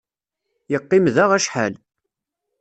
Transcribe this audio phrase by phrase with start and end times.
[0.71, 1.73] Yeqqim da acḥal.